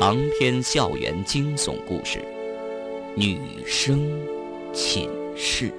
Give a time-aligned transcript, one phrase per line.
[0.00, 2.24] 长篇校园惊悚故事，
[3.16, 4.08] 女生
[4.72, 5.74] 寝室。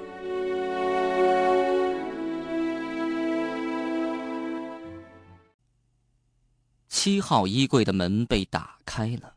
[6.89, 9.33] 七号衣柜的门被打开了，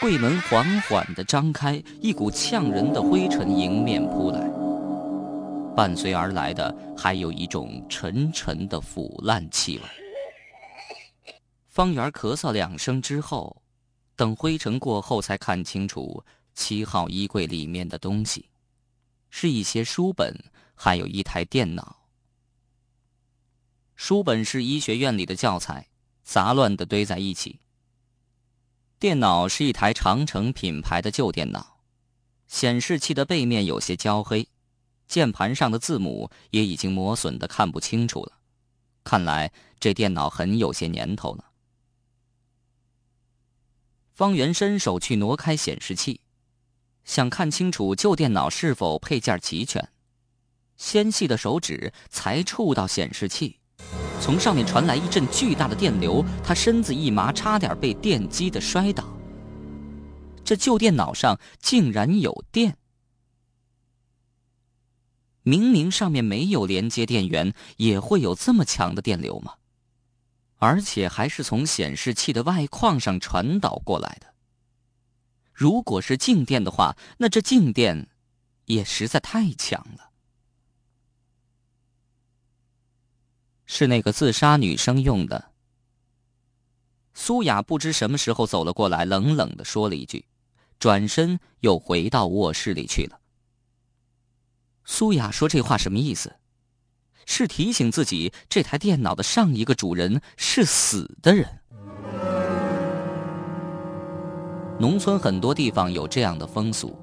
[0.00, 4.38] 柜门缓缓的张开，一股呛人的灰尘迎面扑来，
[5.74, 10.01] 伴随而来的还有一种沉沉的腐烂气味。
[11.72, 13.62] 方圆咳嗽两声之后，
[14.14, 16.22] 等灰尘过后，才看清楚
[16.52, 18.50] 七号衣柜里面的东西，
[19.30, 20.38] 是一些书本，
[20.74, 22.10] 还有一台电脑。
[23.94, 25.88] 书本是医学院里的教材，
[26.22, 27.58] 杂乱的堆在一起。
[28.98, 31.78] 电脑是一台长城品牌的旧电脑，
[32.48, 34.46] 显示器的背面有些焦黑，
[35.08, 38.32] 键盘上的字母也已经磨损的看不清楚了。
[39.02, 41.46] 看来这电脑很有些年头了。
[44.14, 46.20] 方圆伸手去挪开显示器，
[47.04, 49.88] 想看清楚旧电脑是否配件齐全。
[50.76, 53.58] 纤细的手指才触到显示器，
[54.20, 59.04] 从上面传来一阵巨大的电流，他身子一麻，差点被电击的摔倒。
[60.44, 62.76] 这旧电脑上竟然有电！
[65.44, 69.54] 明明上面没有连接电源，也会有这么强的电流吗？
[70.62, 74.32] 而且还是从显示器的外框上传导过来的。
[75.52, 78.08] 如果是静电的话，那这静电
[78.66, 80.12] 也实在太强了。
[83.66, 85.50] 是那个自杀女生用的。
[87.12, 90.26] 苏雅不知什么时候走了过来，冷冷的说了一句，
[90.78, 93.20] 转身又回到卧室里去了。
[94.84, 96.36] 苏雅说这话什么意思？
[97.26, 101.46] 是提醒自己，这台电脑的上一个主人是死的人。
[104.78, 106.98] 农村很多地方有这样的风俗：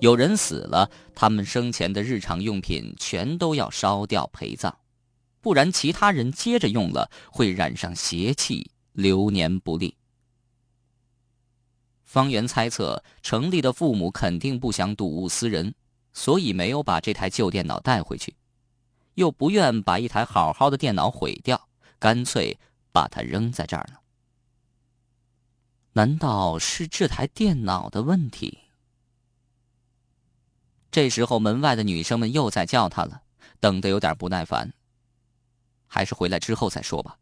[0.00, 4.74] 有人死了，他们生前的日常用品全都要烧掉陪葬，
[5.40, 9.96] 不然其他人接着用了，会染上邪气，流年不利。
[12.04, 15.72] 方圆猜测，程丽的父母肯定不想睹物思人，
[16.12, 18.34] 所以没有把这台旧电脑带回去。
[19.20, 22.58] 又不愿把一台好好的电脑毁掉，干脆
[22.90, 24.00] 把它扔在这儿了。
[25.92, 28.60] 难道是这台电脑的问题？
[30.90, 33.20] 这时候，门外的女生们又在叫他了，
[33.60, 34.72] 等得有点不耐烦。
[35.86, 37.18] 还是回来之后再说吧。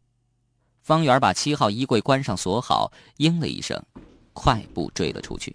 [0.81, 3.77] 方圆把七号衣柜关上锁好，应了一声，
[4.31, 5.53] 快步追了出去。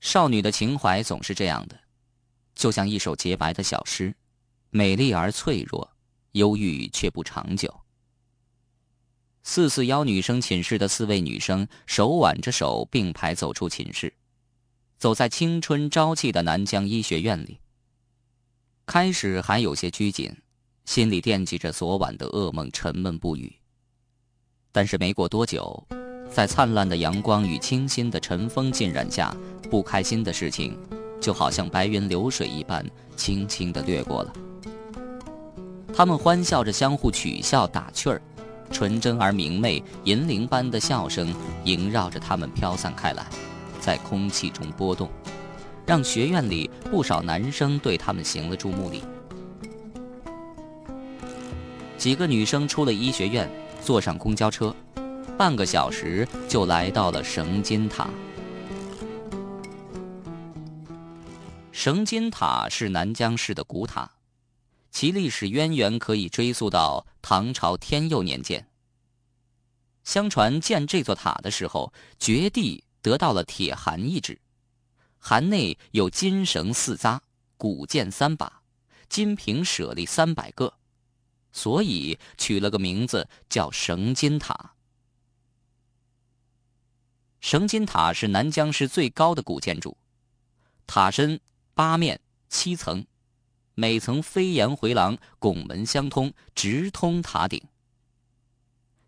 [0.00, 1.78] 少女的情怀总是这样的。
[2.58, 4.12] 就像一首洁白的小诗，
[4.70, 5.88] 美丽而脆弱，
[6.32, 7.72] 忧郁却不长久。
[9.44, 14.12] 四四幺女生寝室的四位女生手挽着手并排走出寝室，
[14.98, 17.60] 走在青春朝气的南疆医学院里。
[18.84, 20.36] 开始还有些拘谨，
[20.84, 23.54] 心里惦记着昨晚的噩梦，沉闷不语。
[24.72, 25.86] 但是没过多久，
[26.28, 29.32] 在灿烂的阳光与清新的晨风浸染下，
[29.70, 30.76] 不开心的事情。
[31.20, 32.84] 就好像白云流水一般，
[33.16, 34.32] 轻轻地掠过了。
[35.94, 38.22] 他们欢笑着，相互取笑打趣儿，
[38.70, 41.34] 纯真而明媚、银铃般的笑声
[41.64, 43.26] 萦绕着他们飘散开来，
[43.80, 45.10] 在空气中波动，
[45.84, 49.02] 让学院里不少男生对他们行了注目礼。
[51.96, 53.50] 几个女生出了医学院，
[53.82, 54.72] 坐上公交车，
[55.36, 58.08] 半个小时就来到了绳金塔。
[61.80, 64.10] 绳金塔是南疆市的古塔，
[64.90, 68.68] 其历史渊源可以追溯到唐朝天佑年间。
[70.02, 74.40] 相传建这座塔的时候，掘地得到了铁函一纸，
[75.18, 77.22] 函内有金绳四扎，
[77.56, 78.60] 古剑三把，
[79.08, 80.74] 金瓶舍利三百个，
[81.52, 84.74] 所以取了个名字叫绳金塔。
[87.38, 89.96] 绳金塔是南疆市最高的古建筑，
[90.84, 91.40] 塔身。
[91.78, 93.06] 八面七层，
[93.76, 97.62] 每层飞檐回廊，拱门相通，直通塔顶。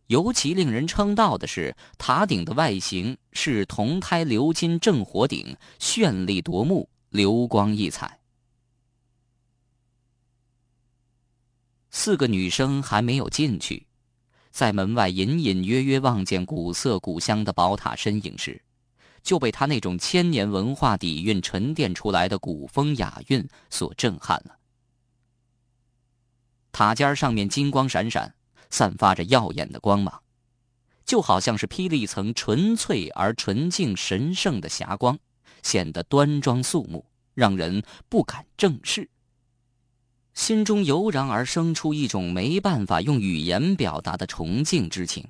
[0.06, 8.20] 尤其令人称道的是，塔顶的外形是铜胎鎏金正火顶，绚丽夺目，流光溢彩。
[11.90, 13.88] 四个女生还没有进去，
[14.52, 18.62] 在门外隐隐约约望见古色古香的宝塔身影时。
[19.22, 24.56] 就被他那种千年文化底蕴沉淀出来的古风雅韵所震撼了。
[26.72, 28.34] 塔尖上面金光闪闪，
[28.70, 30.22] 散发着耀眼的光芒，
[31.04, 35.18] 就好像是披了一层纯粹而纯净、神圣的霞光，
[35.62, 39.10] 显得端庄肃穆，让人不敢正视。
[40.32, 45.28] 心中油然而生出一种没办法用语言表达的崇敬之情。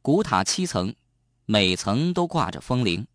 [0.00, 0.94] 古塔七层，
[1.52, 3.06] 每层都挂着风铃，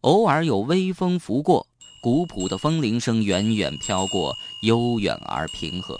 [0.00, 1.64] 偶尔有微风拂过，
[2.02, 5.96] 古朴的风铃声远远飘过，悠远而平和。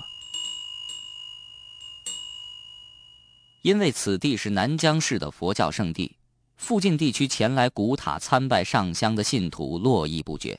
[3.63, 6.17] 因为此地是南江市的佛教圣地，
[6.57, 10.59] 附近地区前来古塔参拜上香的信徒络绎不绝。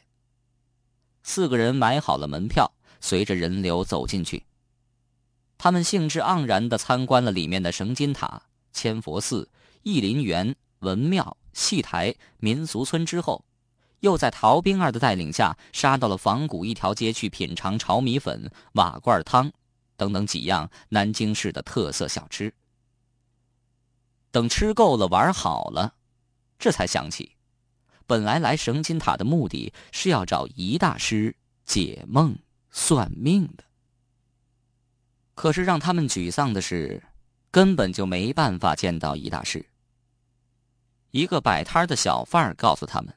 [1.21, 4.45] 四个人买好了门票，随着人流走进去。
[5.57, 9.49] 他们兴致盎然地参观了里面的绳金塔、千佛寺、
[9.83, 13.45] 义林园、文庙、戏台、民俗村之后，
[14.01, 19.51] 又在陶兵儿的带领下杀到了仿古一条街去品尝炒米粉、瓦罐汤
[19.95, 22.53] 等等几样南京市的特色小吃。
[24.29, 25.95] 等吃够了、玩好了，
[26.59, 27.35] 这才想起。
[28.05, 31.35] 本来来绳金塔的目的是要找仪大师
[31.65, 32.37] 解梦
[32.69, 33.63] 算命的，
[35.33, 37.03] 可是让他们沮丧的是，
[37.51, 39.65] 根本就没办法见到仪大师。
[41.11, 43.13] 一个摆摊的小贩告诉他们：“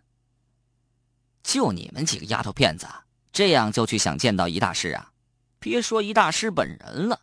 [1.43, 2.87] 就你们几个丫头片子，
[3.33, 5.13] 这样就去想见到一大师啊？
[5.59, 7.21] 别说一大师本人了，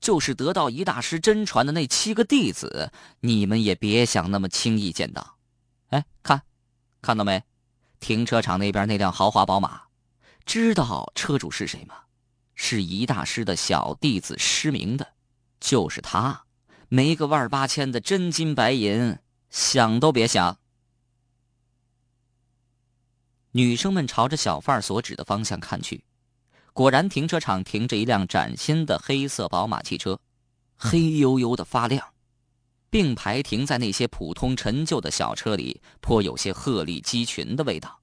[0.00, 5.36] 就是得到一大师真传的那七个弟子，你们也别想那么轻易见到。
[5.88, 6.42] 哎，看。”
[7.02, 7.42] 看到没？
[8.00, 9.82] 停车场那边那辆豪华宝马，
[10.46, 11.94] 知道车主是谁吗？
[12.54, 15.14] 是一大师的小弟子失明的，
[15.60, 16.44] 就是他，
[16.88, 19.18] 没个万八千的真金白银，
[19.56, 20.58] 想都别想。
[23.52, 26.02] 女生们朝着小贩所指的方向看去，
[26.72, 30.18] 果然停车场停着一辆崭新的黑色宝马汽车，
[30.76, 32.12] 黑黝黝的发亮。
[32.90, 38.00] 并排停在那些普通陈旧的小车里，颇有些鹤立鸡群的味道。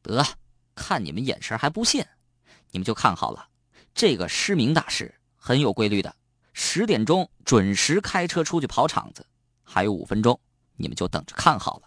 [0.00, 0.24] 得，
[0.74, 2.02] 看你们眼神还不信，
[2.70, 3.48] 你们就看好了，
[3.94, 6.14] 这个失明大师很有规律的，
[6.54, 9.26] 十点钟准时开车出去跑场子，
[9.70, 10.40] 还有五分钟，
[10.76, 11.82] 你们就等着看好了。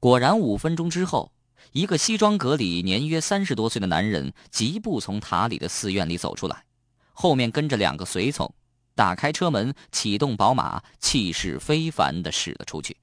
[0.00, 1.30] 果然，五分钟之后，
[1.72, 6.64] 一个西装革履、年约三十多岁的男人疾步从塔里的寺院里走出来。
[7.12, 8.52] 后面跟着两个随从，
[8.94, 12.96] 打开车门，启动宝马，气势非凡的驶了出去。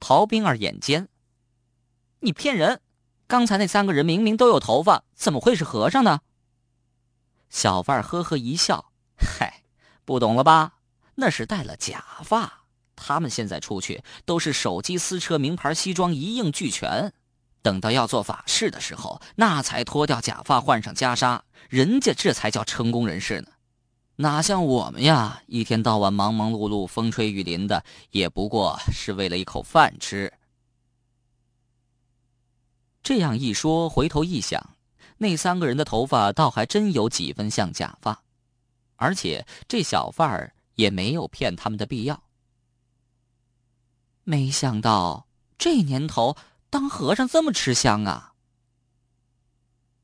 [0.00, 1.06] 陶冰儿眼尖，
[2.20, 2.80] 你骗人！
[3.26, 6.22] 刚才那三个人明明都有头发，怎么会是和尚呢？
[7.50, 8.89] 小贩呵呵一笑，
[9.20, 9.62] 嗨，
[10.04, 10.74] 不懂了吧？
[11.14, 12.64] 那是戴了假发。
[12.96, 17.12] 他们现在出去都是手机、私车、名牌西装，一应俱全。
[17.62, 23.48] 等到要做法事的时候，那才脱掉假发，换上袈裟，人家这才叫成功人士呢。
[24.16, 30.32] 哪像我们呀，一天到晚忙忙碌碌、风吹雨淋的，也不过是为了一口饭吃。
[33.02, 34.76] 这样一说，回头一想，
[35.16, 38.22] 那三个人的头发倒还真有几分像假发，
[39.00, 42.22] 而且这小贩儿也没有骗他们的必要。
[44.24, 45.26] 没想到
[45.58, 46.36] 这年头。
[46.72, 48.32] 当和尚这么吃香啊！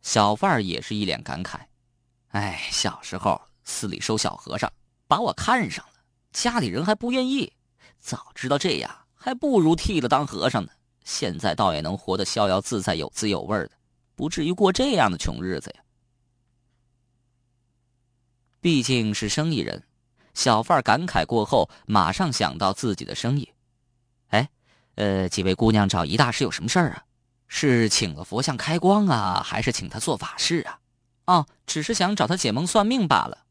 [0.03, 1.61] 小贩儿也是一脸感慨
[2.35, 4.69] ：“哎，小时候寺里收小和尚，
[5.07, 5.93] 把我看上了，
[6.33, 7.53] 家里人还不愿意。
[8.01, 10.73] 早知道这样，还不如剃了当和尚呢。
[11.05, 13.71] 现在倒也能活得逍遥自在、有滋有味的，
[14.17, 15.85] 不至于过这样的穷日子呀。
[18.67, 19.85] 毕竟是生意人，
[20.35, 23.53] 小贩感慨过后，马上想到自己的生意。”
[24.31, 24.51] 哎
[24.97, 27.05] 呃，几位姑娘找一大师有什么事儿啊？
[27.47, 30.81] 是请了佛像开光啊，还是请他做法事啊？
[31.27, 33.47] 哦，只是想找他解梦算命罢了。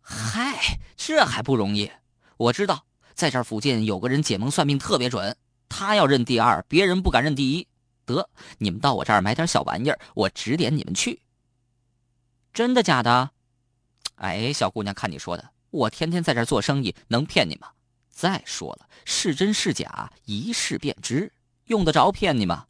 [0.00, 1.90] 嗨，这还不容易？
[2.36, 5.36] 我知道，在这附近有个人解梦算命特别准，
[5.68, 7.66] 他要认第二，别人不敢认第一。
[8.06, 11.22] 得，你们到我这儿买点小玩意儿，我指点你们去。
[12.52, 13.32] 真的假的？
[14.24, 17.68] 哎，小姑娘，看你说的，我天天在这做生意，能骗你吗？
[18.08, 21.30] 再说了，是真是假，一试便知，
[21.66, 22.66] 用得着骗你吗？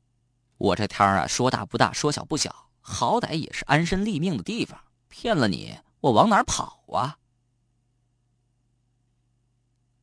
[0.59, 4.81] 我这摊儿啊，说大不大，说小不小，好歹也是安身立命的地方。
[5.09, 7.19] 骗了你，我往哪儿跑啊？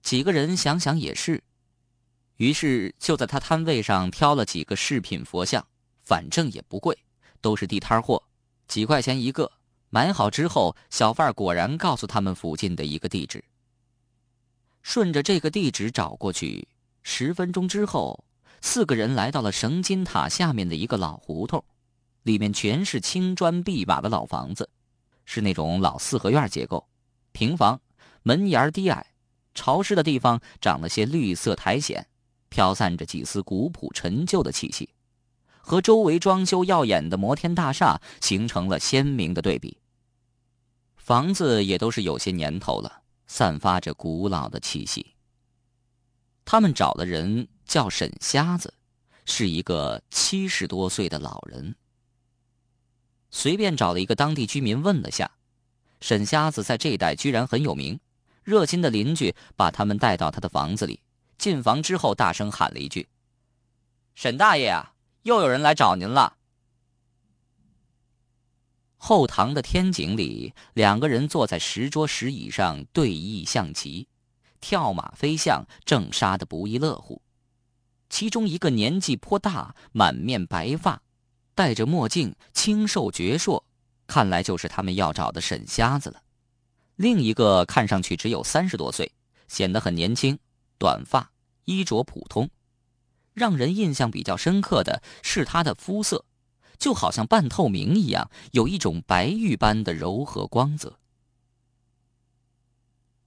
[0.01, 1.43] 几个人想想也是，
[2.37, 5.67] 于是就在他摊位上挑了几个饰品佛像，
[6.01, 6.97] 反正也不贵，
[7.41, 8.23] 都是地摊货，
[8.69, 9.51] 几块钱一个。
[9.93, 13.43] 买好之后，小贩果然告诉他们附近的一个地址。
[14.81, 16.65] 顺着这个地址找过去，
[17.03, 18.23] 十分钟之后，
[18.61, 21.61] 四个人来到了绳金塔下面的一个老胡同。
[22.23, 24.69] 里面全是青砖碧瓦的老房子，
[25.25, 26.87] 是那种老四合院结构，
[27.33, 27.81] 平房，
[28.23, 29.05] 门檐低矮，
[29.53, 32.07] 潮湿的地方长了些绿色苔藓，
[32.47, 34.87] 飘散着几丝古朴陈旧的气息，
[35.59, 39.75] 和周围装修耀眼的摩天大厦形成了鲜明的对比。
[41.01, 45.15] 房子也都是有些年头了，散发着古老的气息。
[46.45, 48.71] 他们找的人叫沈瞎子，
[49.25, 51.75] 是一个七十多岁的老人。
[53.31, 55.31] 随便找了一个当地居民问了下，
[56.01, 57.99] 沈瞎子在这一带居然很有名。
[58.43, 61.01] 热心的邻居把他们带到他的房子里，
[61.39, 63.09] 进房之后大声喊了一句
[64.13, 64.93] ：“沈大爷啊，
[65.23, 66.37] 又有人来找您了。”
[69.03, 74.07] 后堂的天井里，两个人坐在石桌石椅上对弈象棋，
[74.59, 77.19] 跳马飞象，正杀得不亦乐乎。
[78.11, 81.01] 其中一个年纪颇大，满面白发。
[81.55, 83.63] 戴着墨镜，清瘦矍铄，
[84.05, 86.21] 看来就是他们要找的沈瞎子了。
[86.95, 89.11] 另一个看上去只有三十多岁，
[89.47, 90.37] 显得很年轻，
[90.77, 91.31] 短发，
[91.65, 92.47] 衣着普通。
[93.33, 96.23] 让人印象比较深刻的是他的肤色，
[96.81, 100.97] 就好像半透明一样，有一种白玉般的柔和光泽。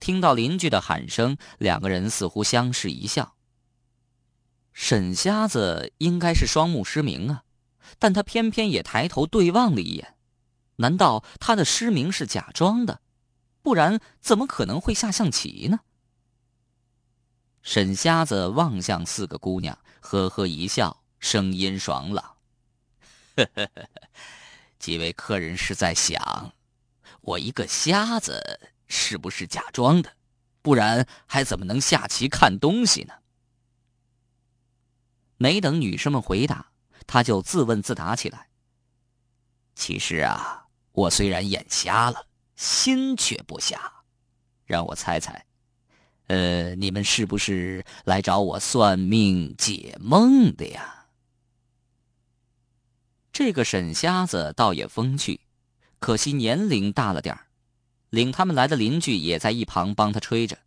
[0.01, 3.37] 听到邻居的喊声，两个人似乎相视一笑。
[4.73, 7.43] 沈瞎子应该是双目失明啊。
[7.97, 10.17] 但他偏偏也抬头对望了一眼，
[10.75, 12.99] 难道他的失明是假装的？
[13.61, 15.79] 不然怎么可能会下象棋呢？
[17.61, 22.34] 沈瞎子望向四个姑娘，呵呵一笑，声音爽朗：“，
[23.35, 23.89] 呵呵呵
[24.79, 26.53] 几位客人是在想，
[27.21, 30.11] 我一个瞎子是不是假装的？
[30.61, 33.13] 不然还怎么能下棋看东西呢？”
[35.37, 36.71] 没等女生们回答。
[37.07, 38.47] 他就自问自答起来。
[39.75, 42.25] 其实啊，我虽然眼瞎了，
[42.55, 44.03] 心却不瞎。
[44.65, 45.45] 让我猜猜，
[46.25, 51.04] 呃，你们是不是来找我算命解梦的呀？
[53.37, 55.41] 这个沈瞎子倒也风趣，
[55.99, 57.47] 可惜年龄大了点儿。
[58.09, 60.57] 领他们来的邻居也在一旁帮他吹着。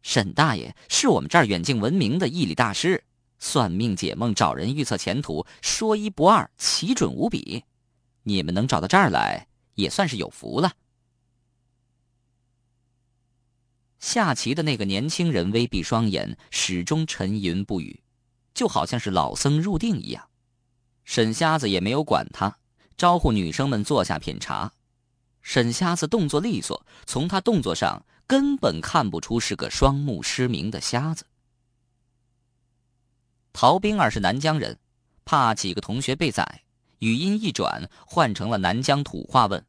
[0.00, 3.02] 沈大爷是我们这儿远近闻名的易理大师。
[3.40, 7.64] 算命解梦、找人预测前途，说一不二，奇准无比。
[8.22, 10.74] 你们能找到这儿来，也算是有福了。
[13.98, 18.00] 下棋的那个年轻人微闭双眼，始终沉吟不语，
[18.54, 20.28] 就好像是老僧入定一样。
[21.04, 22.58] 沈瞎子也没有管他，
[22.96, 24.72] 招呼女生们坐下品茶。
[25.42, 31.26] 沈瞎子动作利索，从他动作上根本看不出是个双目失明的瞎子。
[33.52, 34.78] 陶冰儿是南疆人，
[35.24, 36.62] 怕几个同学被宰，
[36.98, 39.64] 语音一转，换成了南疆土话问：“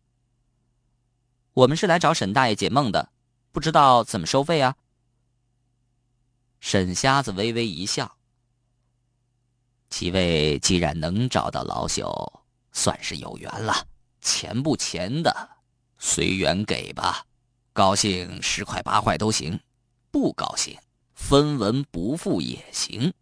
[1.53, 3.11] 我们是来找沈大爷解梦的，
[3.51, 4.77] 不知道怎么收费啊？”
[6.61, 8.17] 沈瞎子微微一笑
[9.95, 12.41] ：“几位既然能找到老朽，
[12.73, 13.87] 算是有缘了。
[14.19, 15.49] 钱不钱的，
[15.97, 17.25] 随缘给吧。
[17.71, 19.57] 高兴十块八块都行，
[20.11, 20.77] 不高兴
[21.13, 23.13] 分文不付也行。”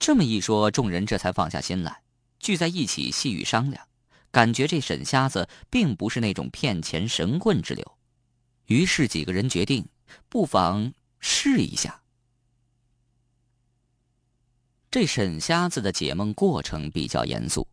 [0.00, 2.02] 这么一说，众人这才放下心来，
[2.40, 3.86] 聚在一起细语商量，
[4.32, 7.96] 感觉这沈瞎子并不是那种骗钱神棍之流，
[8.66, 9.86] 于是几个人决定，
[10.28, 12.00] 不妨试一下。
[14.94, 17.66] 这沈瞎子的解梦过程比较严肃，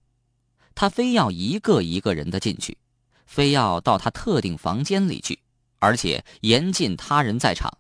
[0.74, 2.76] 他非要一个一个人的进去，
[3.28, 5.38] 非要到他特定房间里去，
[5.78, 7.72] 而且严禁他人在场。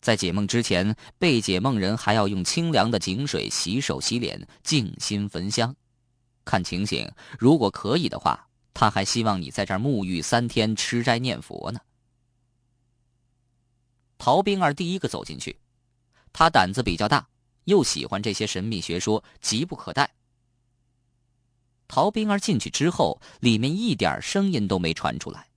[0.00, 5.76] 在解梦之前，被解梦人还要用清凉的井水洗手洗脸，静心焚香。
[6.46, 11.78] 看情形，如果可以的话，他还希望你在这儿沐浴三天，吃斋念佛呢。
[14.16, 15.54] 陶冰儿第一个走进去，
[16.32, 17.28] 他胆子比较大，
[17.64, 20.14] 又喜欢这些神秘学说，急不可待。
[21.86, 25.48] 陶冰儿进去之后，里面一点声音都没传出来，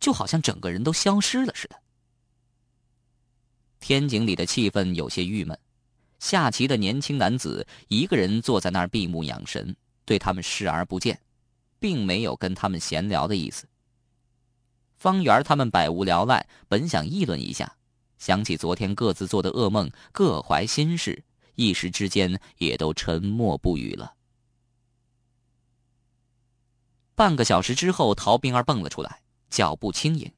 [0.00, 1.76] 就好像整个人都消失了似的。
[3.78, 5.58] 天井里的气氛有些郁闷，
[6.18, 11.20] 下棋的年轻男子一个人坐在那儿闭目养神，对他们视而不见，
[11.78, 13.66] 并没有跟他们闲聊的意思。
[14.96, 17.76] 方圆他们百无聊赖，本想议论一下，
[18.18, 21.22] 想起昨天各自做的噩梦，各怀心事，
[21.60, 24.14] 一时之间也都沉默不语了。
[27.14, 30.32] 半个小时之后，陶冰儿蹦了出来，脚步轻盈。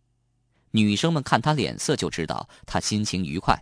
[0.72, 3.56] 女生们看他脸色就知道他心情愉快，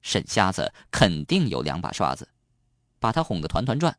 [0.00, 2.26] 沈瞎子肯定有两把刷子，
[2.98, 3.94] 把他哄得团团转。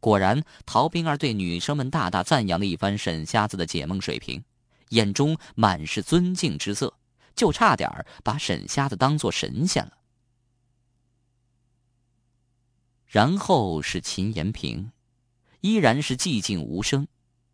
[0.00, 4.42] 果然，陶冰儿对女生们大大赞扬了一番沈瞎子的解梦水平，
[4.88, 6.94] 眼中满是尊敬之色，
[7.36, 7.90] 就差点
[8.22, 9.92] 把沈瞎子当做神仙了。
[13.14, 14.90] 然后是秦延平，
[15.60, 17.06] 依然是寂静无声，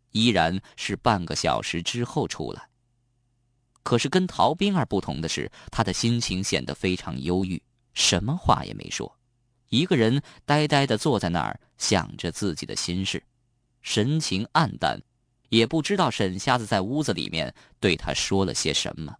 [0.09, 2.67] 依然是半个小时之后出来。
[3.83, 7.61] 可是跟陶冰儿不同的是，他的心情显得非常忧郁，
[7.93, 9.15] 什么话也没说。
[9.69, 13.23] 一个人呆呆的坐在那儿，想着自己的心事，
[13.83, 14.99] 神情黯淡，
[15.49, 19.15] 也不知道沈瞎子在屋子里面对他说了些什么。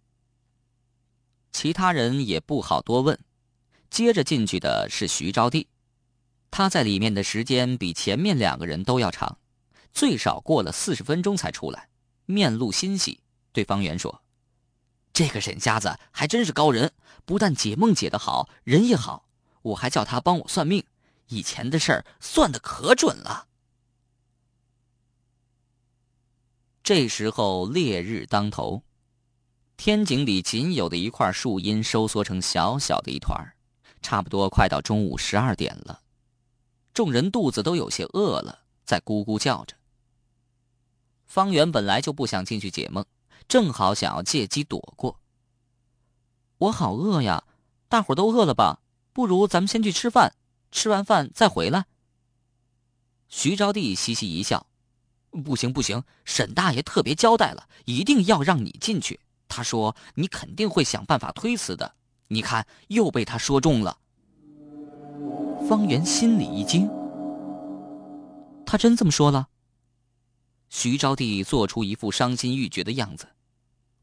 [1.52, 3.16] 其他人也不好多问。
[3.90, 5.66] 接着进去的是徐招娣，
[6.52, 9.38] 他在里面的时间比前面两个人都要长，
[9.90, 11.88] 最少过了四十分钟才出来，
[12.26, 13.20] 面露欣喜，
[13.52, 14.22] 对方圆说
[15.14, 16.92] ：“这个沈瞎子还真是高人，
[17.24, 19.26] 不但解梦解得好，人也好。”
[19.62, 20.84] 我还叫他帮我算命，
[21.28, 23.46] 以前的事儿算的可准了。
[26.82, 28.82] 这时候烈日当头，
[29.78, 33.54] 天井里仅有的一块树荫收缩成小小的一团
[34.02, 36.01] 差不多快到中午十二点了，
[36.94, 39.76] 众人肚子都有些饿了，在咕咕叫着。
[41.24, 43.04] 方圆本来就不想进去解梦，
[43.48, 45.18] 正好想要借机躲过。
[46.58, 47.44] 我好饿呀，
[47.88, 48.80] 大伙都饿了吧？
[49.14, 50.34] 不如咱们先去吃饭，
[50.70, 51.86] 吃完饭再回来。
[53.28, 54.66] 徐招娣嘻嘻一笑
[55.44, 59.18] ：“不行不行，沈大爷特别交代了，一定要让你进去。
[59.48, 61.94] 他说你肯定会想办法推辞的。
[62.28, 63.98] 你看，又被他说中了。”
[65.68, 66.88] 方圆心里一惊
[68.66, 69.48] ：“他真这么说了？”
[70.68, 73.28] 徐招娣做出一副伤心欲绝的样子：“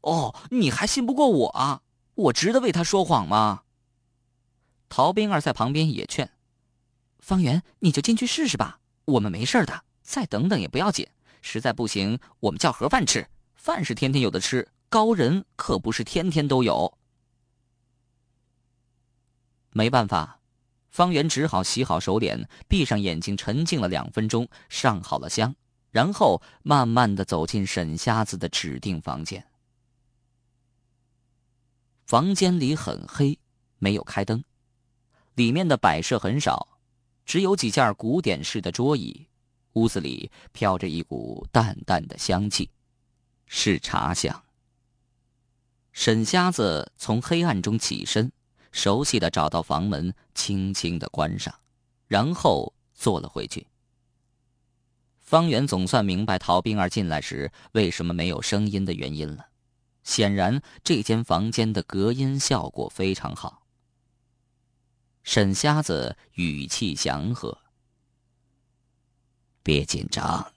[0.02, 1.82] 哦，你还信不过我啊？
[2.14, 3.62] 我值得为他说谎吗？”
[4.88, 6.30] 陶冰儿在旁边也劝
[7.20, 11.06] ：“方圆，你就进去试试吧，我们没事的，再等等也不要紧。
[11.42, 13.26] 实在不行，我们叫盒饭吃。
[13.54, 16.96] 饭是天天有的吃，高人可不是天天都有。”
[19.72, 20.39] 没办法，
[20.90, 25.54] 方圆只好洗好手脸，闭上眼睛，沉静了两分钟，上好了香，
[25.90, 29.44] 然后慢慢的走进沈瞎子的指定房间。
[32.06, 33.38] 房间里很黑，
[33.78, 34.42] 没有开灯。
[35.34, 36.66] 里面的摆设很少，
[37.24, 39.28] 只有几件古典式的桌椅。
[39.74, 42.68] 屋子里飘着一股淡淡的香气，
[43.46, 44.42] 是茶香。
[45.92, 48.32] 沈瞎子从黑暗中起身，
[48.72, 51.54] 熟悉的找到房门，轻轻的关上，
[52.06, 53.66] 然后坐了回去。
[55.18, 59.46] 方圆总算明白陶冰儿进来时为什么没有声音的原因了。
[60.02, 63.66] 显然，这间房间的隔音效果非常好。
[65.22, 67.58] 沈瞎子语气祥和
[69.62, 70.52] ：“别紧张，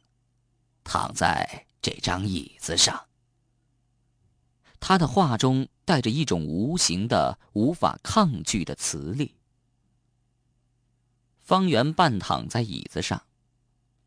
[0.84, 3.08] 躺在这张椅子上。”
[4.80, 9.36] 他的话中带着一种无形的、无法抗拒的磁力。
[11.41, 13.22] 方圆半躺在椅子上，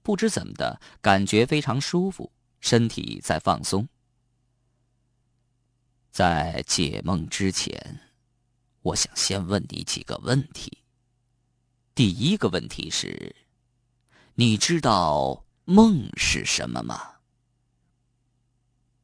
[0.02, 3.86] 不知怎么的感觉非常舒服，身体在放松。
[6.10, 8.00] 在解梦之前。
[8.82, 10.84] 我想先问你几个问题。
[11.92, 13.34] 第一个问题是，
[14.34, 17.16] 你知道梦是什么吗？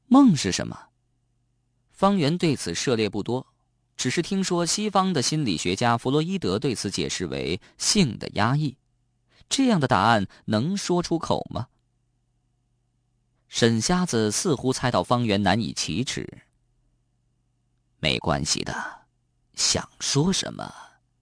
[0.06, 0.91] 梦是什么？
[2.02, 3.46] 方圆对此涉猎不多，
[3.96, 8.76] 只是听说西方的心理学家弗洛伊德对此解释为性的压抑。
[9.48, 11.68] 这样的答案能说出口吗？
[13.46, 16.42] 沈瞎子似乎猜到方圆难以启齿。
[18.00, 18.74] 没关系的。
[19.54, 20.74] 想说什么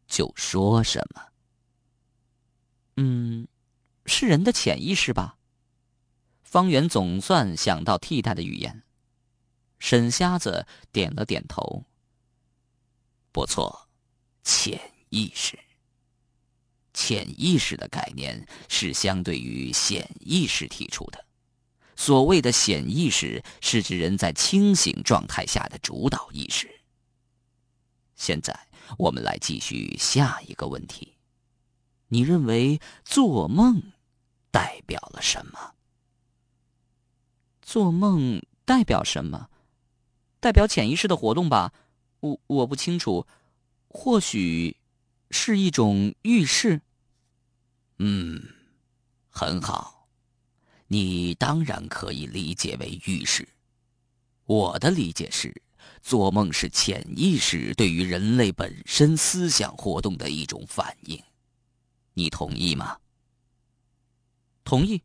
[0.06, 1.22] 就说什么。
[2.96, 3.46] 嗯，
[4.06, 5.36] 是人的潜意识吧？
[6.42, 8.82] 方圆总算想到替代的语言。
[9.80, 11.84] 沈瞎子点了点头。
[13.32, 13.88] 不错，
[14.44, 15.58] 潜意识。
[16.92, 21.24] 潜意识的概念是相对于显意识提出的。
[21.96, 26.80] 所谓的显意识，是指人在清醒状态下的主导意识。
[28.16, 31.16] 现在我们来继续下一个问题，
[32.08, 33.92] 你认为做梦
[34.50, 35.74] 代表了什么？
[37.62, 39.48] 做梦代表什么？
[40.40, 41.72] 代表潜意识的活动吧？
[42.20, 43.26] 我我不清楚，
[43.88, 44.76] 或许
[45.30, 46.80] 是一种预示。
[47.98, 48.42] 嗯，
[49.28, 50.08] 很好，
[50.88, 53.48] 你当然可以理解为预示。
[54.46, 55.62] 我的理解是。
[56.02, 61.22] 做梦是潜意识对于人类本身思想活动的一种反应，
[62.14, 62.98] 你同意吗？
[64.64, 65.02] 同意。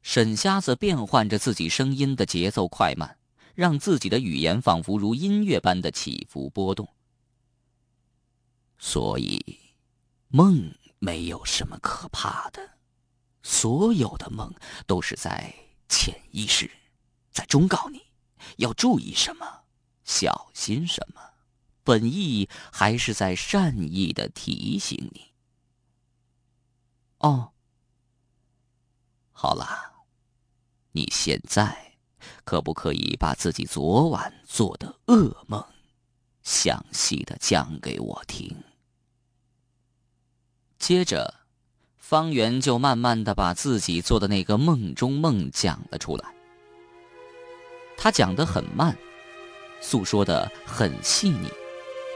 [0.00, 3.17] 沈瞎子变换着自己声音的节奏快慢，
[3.58, 6.88] 让自己的语言仿佛如音乐般的起伏波动。
[8.78, 9.58] 所以，
[10.28, 12.78] 梦没有什么可怕的，
[13.42, 14.54] 所有的梦
[14.86, 15.52] 都是在
[15.88, 16.70] 潜意识，
[17.32, 18.00] 在忠告你
[18.58, 19.64] 要注意什么，
[20.04, 21.20] 小心什么，
[21.82, 25.32] 本意还是在善意的提醒你。
[27.18, 27.50] 哦，
[29.32, 30.04] 好了，
[30.92, 31.87] 你现在
[32.44, 35.64] 可不可以把自己昨晚做的噩梦
[36.42, 38.56] 详细的讲给我听？
[40.78, 41.34] 接着，
[41.96, 46.32] 方圆就慢慢的把自己做的那个梦中梦讲了出来。
[47.96, 48.96] 他讲的很慢，
[49.80, 51.48] 诉说的很细腻，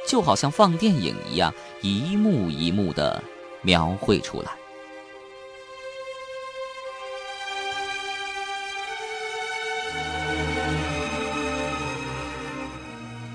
[0.09, 3.23] 就好像放电影一样，一幕一幕的
[3.63, 4.62] 描绘出来。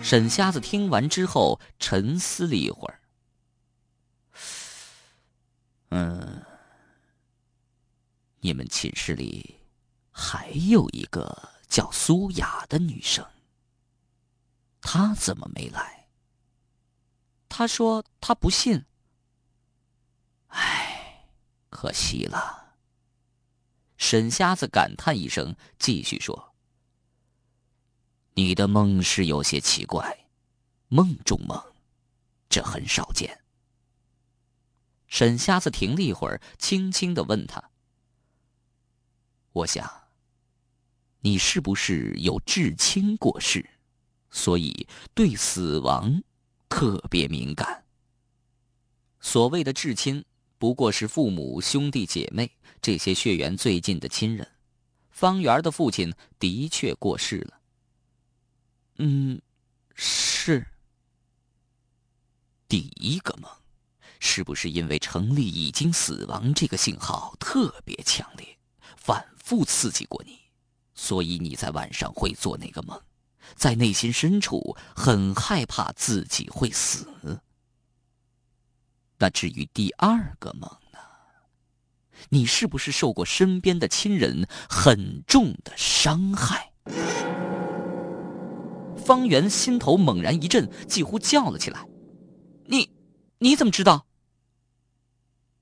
[0.09, 3.01] 沈瞎子听完之后，沉思了一会儿。
[5.89, 6.45] 嗯，
[8.39, 9.59] 你们寝室里
[10.09, 13.27] 还有一个叫苏雅的女生，
[14.79, 16.07] 她怎么没来？
[17.49, 18.85] 她说她不信。
[20.47, 21.27] 唉，
[21.69, 22.77] 可惜了。
[23.97, 26.46] 沈瞎子感叹一声，继续说。
[28.37, 30.15] 你的梦是有些奇怪，
[30.89, 31.59] 梦中梦，
[32.47, 33.41] 这很少见。
[35.07, 37.71] 沈瞎子停了一会儿，轻轻的问他
[39.53, 39.91] ：“我想，
[41.21, 43.67] 你是不是有至亲过世，
[44.29, 46.21] 所以对死亡
[46.69, 47.85] 特别敏感？
[49.19, 50.23] 所谓的至亲，
[50.59, 52.51] 不过是父母、兄弟姐妹
[52.83, 54.47] 这些血缘最近的亲人。
[55.09, 57.55] 方圆的父亲的确过世了。”
[58.97, 59.41] 嗯，
[59.95, 60.65] 是。
[62.67, 63.49] 第一个梦，
[64.19, 68.57] 是不是因为城里已经死亡这个信号特别强烈，
[68.97, 70.37] 反复刺激过你，
[70.93, 73.01] 所以你在晚上会做那个梦，
[73.55, 77.07] 在内心深处很害怕自己会死。
[79.19, 80.99] 那至于第二个梦呢？
[82.29, 86.73] 你是不是受过身边的亲人很重的伤害？
[89.07, 91.87] 方圆心头猛然一震，几乎叫了起来
[92.67, 92.91] ：“你，
[93.37, 94.05] 你怎么知道？”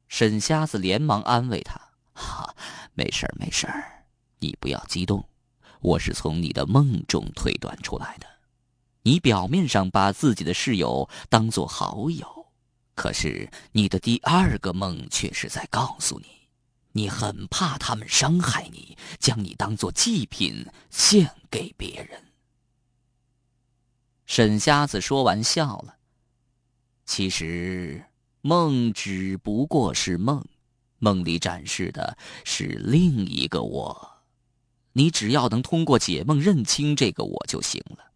[0.09, 1.79] 沈瞎子连忙安慰他
[2.13, 2.55] ：“哈，
[2.95, 4.03] 没事儿，没事儿，
[4.39, 5.23] 你不要激动，
[5.79, 8.25] 我是从你的梦中推断出来的。
[9.03, 12.47] 你表面上把自己的室友当做好友，
[12.95, 16.25] 可是你的第二个梦却是在告诉你，
[16.93, 22.19] 你很怕他们伤害你，将你当做祭品献给别人。”
[24.25, 25.95] 沈瞎子说完笑了。
[27.05, 28.03] 其实
[28.41, 30.43] 梦只不过是梦，
[30.97, 34.11] 梦里展示的是另一个我。
[34.93, 38.11] 你只要能通过解梦认清这个我就行了。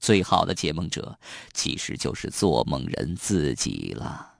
[0.00, 1.18] 最好的解梦者
[1.52, 4.34] 其实就是做梦人自己了。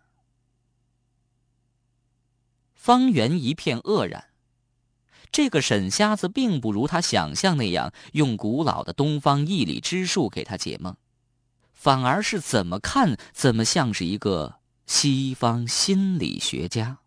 [2.75, 4.25] 方圆一片愕然，
[5.31, 10.97] 这个沈瞎子并不如他想象那样用古老的东方易理之术给他解梦。
[11.83, 14.55] 反而是怎么看怎么像是一个
[14.87, 17.02] 西方心理学家。